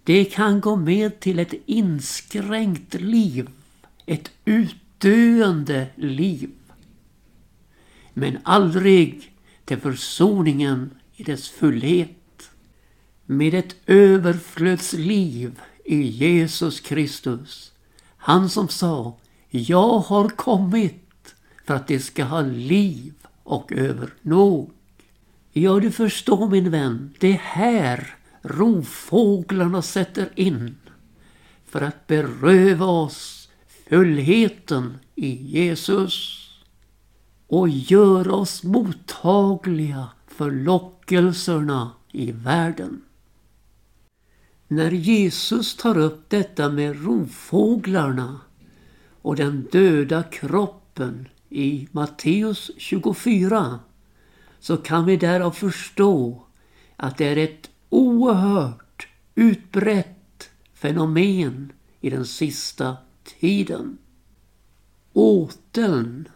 Det 0.03 0.25
kan 0.25 0.61
gå 0.61 0.75
med 0.75 1.19
till 1.19 1.39
ett 1.39 1.53
inskränkt 1.65 2.93
liv, 2.93 3.49
ett 4.05 4.31
utdöende 4.45 5.87
liv. 5.95 6.49
Men 8.17 8.37
aldrig 8.43 9.33
till 9.65 9.77
försoningen 9.77 10.89
i 11.15 11.23
dess 11.23 11.49
fullhet. 11.49 12.49
Med 13.25 13.53
ett 13.53 13.75
överflödsliv 13.85 15.59
i 15.85 16.01
Jesus 16.01 16.79
Kristus. 16.79 17.71
Han 18.17 18.49
som 18.49 18.67
sa, 18.67 19.17
jag 19.49 19.99
har 19.99 20.29
kommit 20.29 21.35
för 21.65 21.73
att 21.73 21.87
det 21.87 21.99
ska 21.99 22.23
ha 22.23 22.41
liv 22.41 23.13
och 23.43 23.71
övernog. 23.71 24.71
Ja, 25.51 25.79
du 25.79 25.91
förstår 25.91 26.49
min 26.49 26.71
vän, 26.71 27.13
det 27.19 27.31
är 27.31 27.41
här 27.43 28.15
rovfåglarna 28.41 29.81
sätter 29.81 30.29
in 30.35 30.75
för 31.65 31.81
att 31.81 32.07
beröva 32.07 32.85
oss 32.85 33.49
fullheten 33.89 34.97
i 35.15 35.59
Jesus 35.59 36.44
och 37.47 37.69
göra 37.69 38.33
oss 38.33 38.63
mottagliga 38.63 40.07
för 40.27 40.51
lockelserna 40.51 41.91
i 42.11 42.31
världen. 42.31 43.01
När 44.67 44.91
Jesus 44.91 45.75
tar 45.75 45.97
upp 45.97 46.29
detta 46.29 46.69
med 46.69 47.05
rovfåglarna 47.05 48.41
och 49.21 49.35
den 49.35 49.67
döda 49.71 50.23
kroppen 50.23 51.27
i 51.49 51.87
Matteus 51.91 52.71
24 52.77 53.79
så 54.59 54.77
kan 54.77 55.05
vi 55.05 55.17
därav 55.17 55.51
förstå 55.51 56.43
att 56.95 57.17
det 57.17 57.25
är 57.25 57.37
ett 57.37 57.69
oerhört 57.89 59.07
utbrett 59.35 60.49
fenomen 60.73 61.73
i 62.01 62.09
den 62.09 62.25
sista 62.25 62.97
tiden. 63.39 63.97
Åteln, 65.13 66.27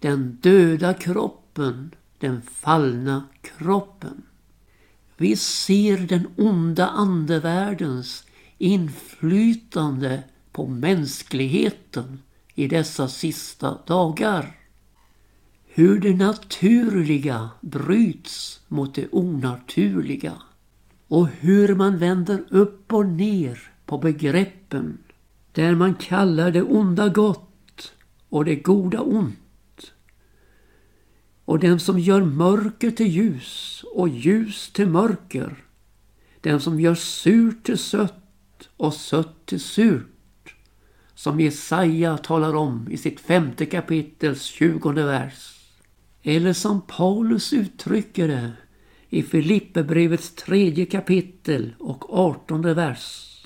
den 0.00 0.38
döda 0.40 0.94
kroppen, 0.94 1.94
den 2.18 2.42
fallna 2.42 3.24
kroppen. 3.40 4.22
Vi 5.16 5.36
ser 5.36 5.98
den 5.98 6.28
onda 6.36 6.86
andevärldens 6.86 8.24
inflytande 8.58 10.22
på 10.52 10.66
mänskligheten 10.66 12.18
i 12.54 12.68
dessa 12.68 13.08
sista 13.08 13.78
dagar. 13.86 14.56
Hur 15.66 16.00
det 16.00 16.14
naturliga 16.14 17.50
bryts 17.60 18.60
mot 18.68 18.94
det 18.94 19.08
onaturliga. 19.12 20.32
Och 21.08 21.28
hur 21.28 21.74
man 21.74 21.98
vänder 21.98 22.44
upp 22.48 22.92
och 22.92 23.06
ner 23.06 23.72
på 23.86 23.98
begreppen. 23.98 24.98
Där 25.52 25.74
man 25.74 25.94
kallar 25.94 26.50
det 26.50 26.62
onda 26.62 27.08
gott 27.08 27.92
och 28.28 28.44
det 28.44 28.56
goda 28.56 29.00
ont. 29.00 29.36
Och 31.50 31.58
den 31.58 31.80
som 31.80 31.98
gör 31.98 32.22
mörker 32.22 32.90
till 32.90 33.06
ljus 33.06 33.84
och 33.92 34.08
ljus 34.08 34.70
till 34.72 34.88
mörker. 34.88 35.64
Den 36.40 36.60
som 36.60 36.80
gör 36.80 36.94
surt 36.94 37.62
till 37.62 37.78
sött 37.78 38.68
och 38.76 38.94
sött 38.94 39.46
till 39.46 39.60
surt 39.60 40.54
som 41.14 41.40
Jesaja 41.40 42.18
talar 42.18 42.54
om 42.54 42.88
i 42.90 42.96
sitt 42.96 43.20
femte 43.20 43.66
kapitels 43.66 44.42
tjugonde 44.42 45.04
vers. 45.04 45.60
Eller 46.22 46.52
som 46.52 46.80
Paulus 46.80 47.52
uttrycker 47.52 48.28
det 48.28 48.52
i 49.08 49.22
Filipperbrevets 49.22 50.34
tredje 50.34 50.86
kapitel 50.86 51.74
och 51.78 52.18
artonde 52.18 52.74
vers. 52.74 53.36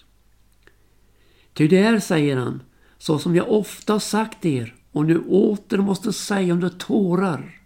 Ty 1.52 1.68
det 1.68 1.78
är, 1.78 2.00
säger 2.00 2.36
han, 2.36 2.62
så 2.98 3.18
som 3.18 3.36
jag 3.36 3.50
ofta 3.52 4.00
sagt 4.00 4.44
er 4.44 4.74
och 4.92 5.04
nu 5.04 5.18
åter 5.18 5.78
måste 5.78 6.12
säga 6.12 6.52
under 6.52 6.68
tårar. 6.68 7.63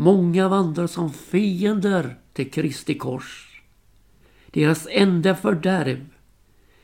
Många 0.00 0.48
vandrar 0.48 0.86
som 0.86 1.12
fiender 1.12 2.18
till 2.32 2.50
Kristi 2.50 2.94
kors. 2.94 3.62
Deras 4.50 4.86
enda 4.90 5.34
fördärv, 5.34 6.06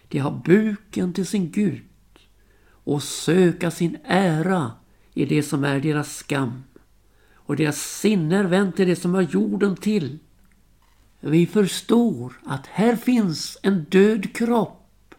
de 0.09 0.19
har 0.19 0.43
buken 0.45 1.13
till 1.13 1.27
sin 1.27 1.51
Gud 1.51 1.83
och 2.67 3.03
söka 3.03 3.71
sin 3.71 3.99
ära 4.05 4.73
i 5.13 5.25
det 5.25 5.43
som 5.43 5.65
är 5.65 5.81
deras 5.81 6.17
skam 6.17 6.63
och 7.35 7.57
deras 7.57 7.81
sinne 8.01 8.37
är 8.37 8.45
vänt 8.45 8.77
till 8.77 8.89
det 8.89 8.97
som 8.97 9.15
hör 9.15 9.29
jorden 9.31 9.77
till. 9.77 10.19
Vi 11.21 11.47
förstår 11.47 12.33
att 12.45 12.67
här 12.67 12.97
finns 12.97 13.59
en 13.63 13.85
död 13.85 14.37
kropp 14.37 15.15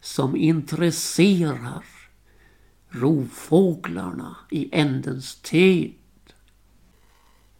som 0.00 0.36
intresserar 0.36 1.84
rovfåglarna 2.88 4.36
i 4.50 4.68
ändens 4.72 5.36
tid. 5.36 5.94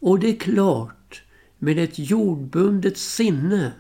Och 0.01 0.19
det 0.19 0.29
är 0.29 0.37
klart, 0.37 1.23
med 1.59 1.79
ett 1.79 1.99
jordbundet 1.99 2.99
sinne 2.99 3.73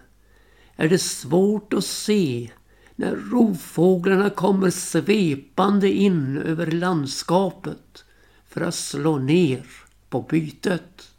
är 0.76 0.88
det 0.88 0.98
svårt 0.98 1.72
att 1.72 1.84
se 1.84 2.50
när 2.96 3.16
rovfåglarna 3.16 4.30
kommer 4.30 4.70
svepande 4.70 5.92
in 5.92 6.38
över 6.38 6.66
landskapet 6.66 8.04
för 8.48 8.60
att 8.60 8.74
slå 8.74 9.18
ner 9.18 9.66
på 10.08 10.22
bytet. 10.22 11.10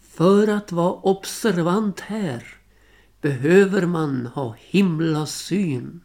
För 0.00 0.48
att 0.48 0.72
vara 0.72 0.92
observant 0.92 2.00
här 2.00 2.44
behöver 3.20 3.86
man 3.86 4.26
ha 4.26 4.56
himlasyn. 4.58 6.00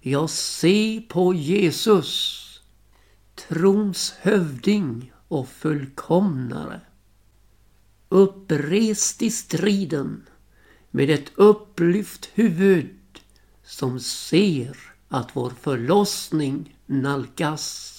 Ja, 0.00 0.28
se 0.28 1.02
på 1.08 1.34
Jesus, 1.34 2.44
trons 3.48 4.14
hövding 4.20 5.12
och 5.28 5.48
fullkomnare. 5.48 6.80
Upprest 8.12 9.22
i 9.22 9.30
striden 9.30 10.22
med 10.90 11.10
ett 11.10 11.32
upplyft 11.34 12.28
huvud 12.34 12.96
som 13.64 14.00
ser 14.00 14.76
att 15.08 15.36
vår 15.36 15.50
förlossning 15.60 16.76
nalkas. 16.86 17.96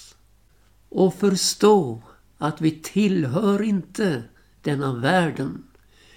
Och 0.88 1.14
förstå 1.14 2.02
att 2.38 2.60
vi 2.60 2.70
tillhör 2.70 3.62
inte 3.62 4.22
denna 4.62 4.94
världen 4.94 5.64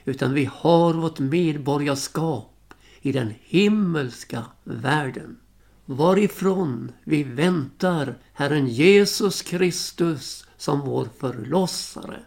utan 0.05 0.33
vi 0.33 0.45
har 0.53 0.93
vårt 0.93 1.19
medborgarskap 1.19 2.73
i 3.01 3.11
den 3.11 3.33
himmelska 3.41 4.45
världen 4.63 5.37
varifrån 5.85 6.91
vi 7.03 7.23
väntar 7.23 8.17
Herren 8.33 8.67
Jesus 8.67 9.41
Kristus 9.41 10.47
som 10.57 10.79
vår 10.79 11.07
förlossare. 11.19 12.19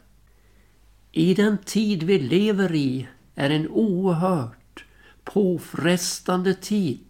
I 1.13 1.35
den 1.35 1.59
tid 1.59 2.03
vi 2.03 2.19
lever 2.19 2.75
i 2.75 3.09
är 3.35 3.51
en 3.51 3.69
oerhört 3.69 4.85
påfrestande 5.25 6.55
tid 6.55 7.01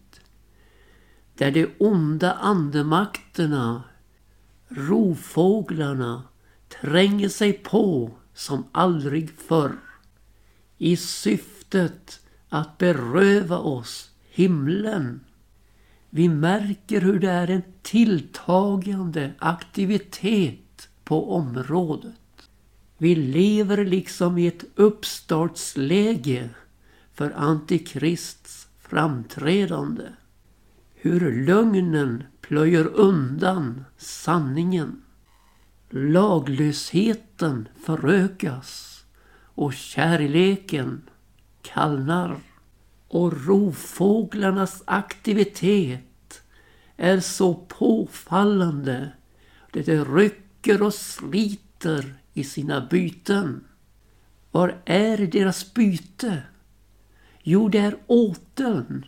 där 1.35 1.51
de 1.51 1.67
onda 1.79 2.33
andemakterna, 2.33 3.83
rovfåglarna, 4.69 6.23
tränger 6.69 7.29
sig 7.29 7.53
på 7.53 8.11
som 8.35 8.65
aldrig 8.73 9.31
förr 9.31 9.79
i 10.79 10.97
syftet 10.97 12.21
att 12.49 12.79
beröva 12.79 13.59
oss 13.59 14.11
himlen. 14.31 15.21
Vi 16.11 16.29
märker 16.29 17.01
hur 17.01 17.19
det 17.19 17.31
är 17.31 17.51
en 17.51 17.63
tilltagande 17.83 19.33
aktivitet 19.39 20.89
på 21.05 21.35
området. 21.35 22.15
Vi 23.01 23.15
lever 23.15 23.85
liksom 23.85 24.39
i 24.39 24.47
ett 24.47 24.65
uppstartsläge 24.75 26.51
för 27.15 27.31
Antikrists 27.31 28.69
framträdande. 28.81 30.05
Hur 30.95 31.47
lögnen 31.47 32.25
plöjer 32.41 32.87
undan 32.87 33.85
sanningen. 33.97 35.03
Laglösheten 35.91 37.69
förökas 37.85 39.05
och 39.45 39.73
kärleken 39.73 41.03
kallnar. 41.63 42.37
Och 43.09 43.47
rovfåglarnas 43.47 44.83
aktivitet 44.85 46.43
är 46.97 47.21
så 47.21 47.55
påfallande. 47.55 49.13
Det 49.73 50.05
rycker 50.05 50.83
och 50.83 50.95
sliter 50.95 52.18
i 52.38 52.44
sina 52.44 52.81
byten. 52.81 53.64
Var 54.51 54.83
är 54.85 55.18
deras 55.18 55.74
byte? 55.74 56.42
Jo, 57.42 57.68
det 57.68 57.79
är 57.79 57.96
åteln. 58.07 59.05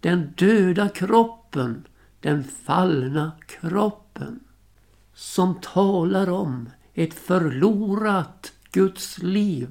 Den 0.00 0.32
döda 0.36 0.88
kroppen, 0.88 1.86
den 2.20 2.44
fallna 2.44 3.32
kroppen. 3.46 4.40
Som 5.14 5.60
talar 5.60 6.30
om 6.30 6.70
ett 6.94 7.14
förlorat 7.14 8.52
Guds 8.72 9.18
liv. 9.18 9.68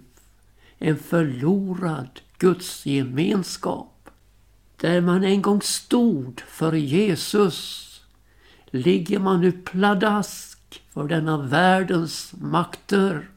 En 0.77 0.97
förlorad 0.97 2.19
Guds 2.37 2.85
gemenskap. 2.85 4.09
Där 4.75 5.01
man 5.01 5.23
en 5.23 5.41
gång 5.41 5.61
stod 5.61 6.41
för 6.47 6.73
Jesus 6.73 7.83
ligger 8.71 9.19
man 9.19 9.41
nu 9.41 9.51
pladask 9.51 10.56
för 10.97 11.07
denna 11.07 11.37
världens 11.37 12.33
makter. 12.37 13.29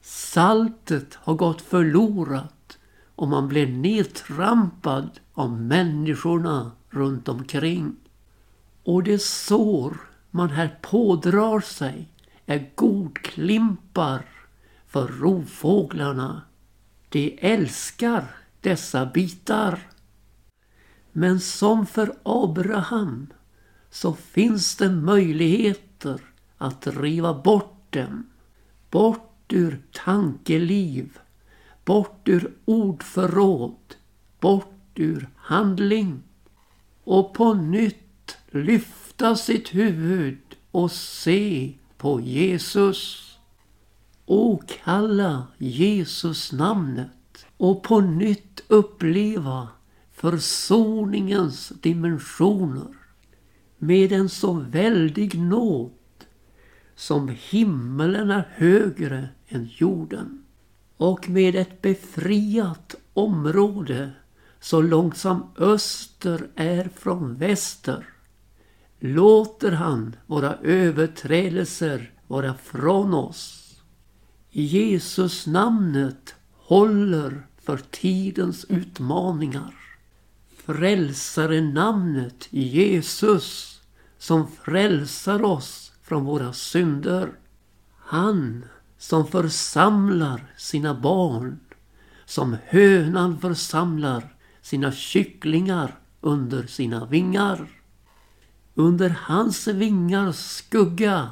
Saltet 0.00 1.14
har 1.14 1.34
gått 1.34 1.62
förlorat 1.62 2.78
och 3.14 3.28
man 3.28 3.48
blir 3.48 3.66
nedtrampad 3.66 5.20
av 5.32 5.60
människorna 5.60 6.72
runt 6.90 7.28
omkring. 7.28 7.96
Och 8.84 9.02
det 9.02 9.22
sår 9.22 9.96
man 10.30 10.50
här 10.50 10.78
pådrar 10.82 11.60
sig 11.60 12.08
är 12.46 12.70
godklimpar 12.74 14.24
för 14.86 15.06
rovfåglarna 15.06 16.42
de 17.08 17.38
älskar 17.40 18.24
dessa 18.60 19.06
bitar. 19.06 19.78
Men 21.12 21.40
som 21.40 21.86
för 21.86 22.14
Abraham 22.22 23.26
så 23.90 24.14
finns 24.14 24.76
det 24.76 24.88
möjligheter 24.88 26.33
att 26.64 26.86
riva 26.86 27.34
bort 27.34 27.92
dem. 27.92 28.26
Bort 28.90 29.52
ur 29.52 29.82
tankeliv, 29.92 31.18
bort 31.84 32.28
ur 32.28 32.54
ordförråd, 32.64 33.94
bort 34.40 34.92
ur 34.94 35.28
handling. 35.36 36.22
Och 37.04 37.34
på 37.34 37.54
nytt 37.54 38.36
lyfta 38.50 39.36
sitt 39.36 39.74
huvud 39.74 40.38
och 40.70 40.92
se 40.92 41.74
på 41.96 42.20
Jesus 42.20 43.34
åkalla 44.26 45.46
Jesus 45.58 46.52
namnet 46.52 47.46
och 47.56 47.82
på 47.82 48.00
nytt 48.00 48.62
uppleva 48.68 49.68
försoningens 50.12 51.68
dimensioner 51.68 52.94
med 53.78 54.12
en 54.12 54.28
så 54.28 54.52
väldig 54.52 55.38
nåd 55.38 55.90
som 56.96 57.36
himmelen 57.40 58.30
är 58.30 58.48
högre 58.54 59.28
än 59.48 59.68
jorden 59.76 60.44
och 60.96 61.28
med 61.28 61.54
ett 61.54 61.82
befriat 61.82 62.94
område 63.14 64.10
så 64.60 64.82
långt 64.82 65.16
som 65.16 65.50
öster 65.58 66.48
är 66.54 66.88
från 66.96 67.34
väster 67.34 68.06
låter 69.00 69.72
han 69.72 70.16
våra 70.26 70.54
överträdelser 70.54 72.10
vara 72.26 72.54
från 72.54 73.14
oss 73.14 73.64
Jesus 74.56 75.46
namnet 75.46 76.34
håller 76.52 77.46
för 77.62 77.80
tidens 77.90 78.64
utmaningar. 78.64 79.74
Frälsare 80.56 81.60
namnet 81.60 82.46
Jesus 82.50 83.80
som 84.18 84.46
frälsar 84.50 85.42
oss 85.42 85.83
från 86.04 86.24
våra 86.24 86.52
synder. 86.52 87.32
Han 87.98 88.64
som 88.98 89.26
församlar 89.26 90.52
sina 90.56 90.94
barn 90.94 91.60
som 92.26 92.56
hönan 92.66 93.38
församlar 93.38 94.34
sina 94.62 94.92
kycklingar 94.92 95.98
under 96.20 96.62
sina 96.62 97.06
vingar. 97.06 97.66
Under 98.74 99.10
hans 99.10 99.68
vingars 99.68 100.36
skugga 100.36 101.30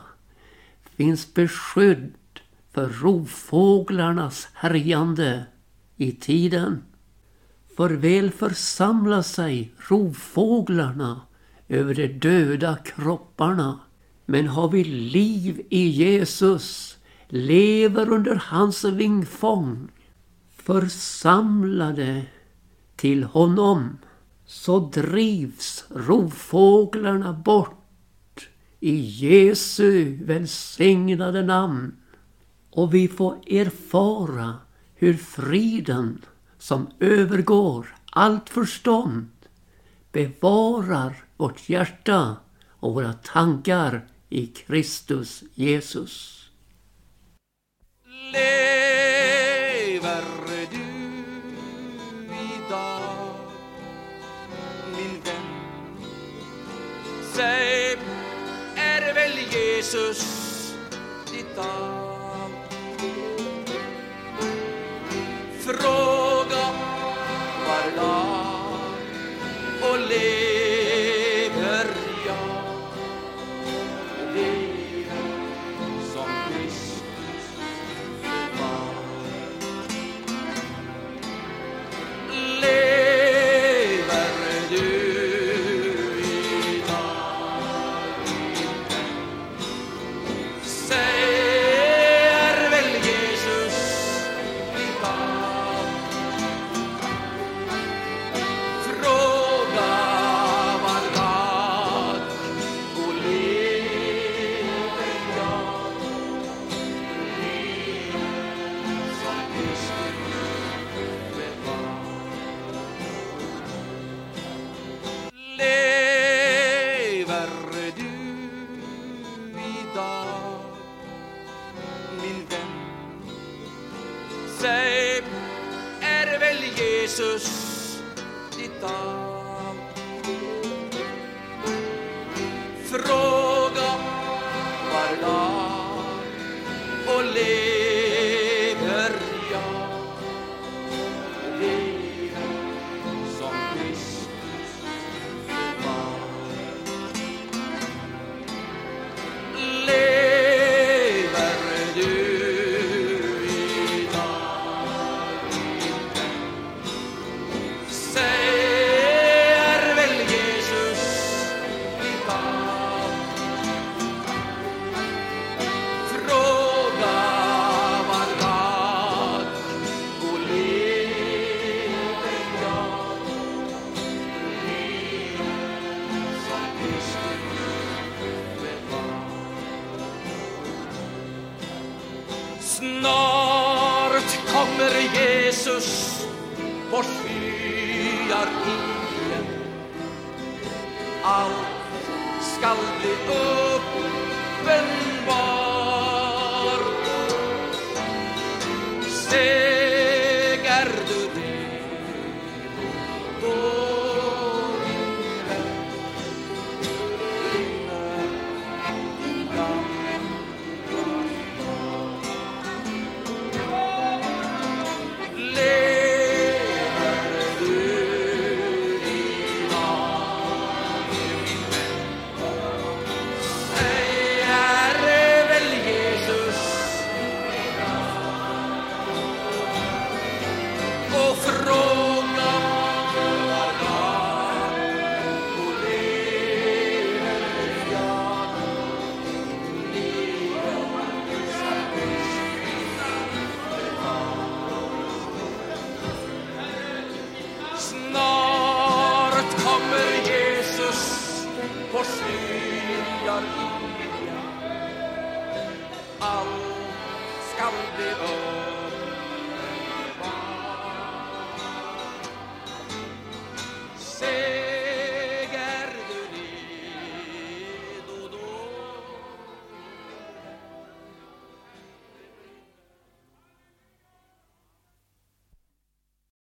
finns 0.97 1.35
beskydd 1.35 2.13
för 2.73 2.89
rovfåglarnas 2.89 4.49
härjande 4.53 5.45
i 5.97 6.13
tiden. 6.13 6.83
För 7.77 7.91
väl 7.91 8.31
församlar 8.31 9.23
sig 9.23 9.73
rovfåglarna 9.77 11.21
över 11.69 11.95
de 11.95 12.09
döda 12.09 12.77
kropparna. 12.77 13.79
Men 14.33 14.47
har 14.49 14.69
vi 14.69 14.85
liv 14.85 15.67
i 15.69 15.89
Jesus, 15.89 16.97
lever 17.29 18.09
under 18.13 18.35
hans 18.35 18.85
vingfång, 18.85 19.89
församlade 20.57 22.23
till 22.97 23.25
honom, 23.25 23.99
så 24.47 24.79
drivs 24.81 25.85
rovfåglarna 25.91 27.33
bort 27.33 28.49
i 28.81 28.97
Jesu 28.97 30.25
välsignade 30.25 31.43
namn. 31.43 31.97
Och 32.71 32.95
vi 32.95 33.09
får 33.09 33.35
erfara 33.47 34.55
hur 34.95 35.15
friden 35.15 36.25
som 36.59 36.87
övergår 37.01 37.95
allt 38.11 38.49
förstånd 38.49 39.31
bevarar 40.13 41.25
vårt 41.37 41.69
hjärta 41.69 42.37
och 42.71 42.95
våra 42.95 43.13
tankar 43.13 44.07
i 44.33 44.47
Kristus 44.47 45.45
Jesus. 45.55 46.43
Lever 48.33 50.25
du 50.71 50.79
idag, 52.57 53.35
min 54.97 55.21
vän? 55.25 56.07
Säg, 57.35 57.97
är 58.77 59.15
väl 59.15 59.39
Jesus 59.53 60.75
ditt 61.33 61.57
namn? 61.57 62.22